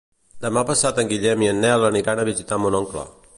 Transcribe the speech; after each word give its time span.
Demà 0.45 0.61
passat 0.69 1.01
en 1.03 1.11
Guillem 1.11 1.45
i 1.47 1.51
en 1.51 1.61
Nel 1.67 1.87
aniran 1.91 2.23
a 2.23 2.27
visitar 2.31 2.59
mon 2.65 2.79
oncle. 2.81 3.07